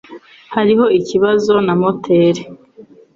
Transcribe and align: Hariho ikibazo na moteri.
Hariho 0.55 0.85
ikibazo 0.99 1.53
na 1.65 1.73
moteri. 1.81 2.41